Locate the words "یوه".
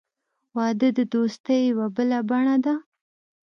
1.71-1.87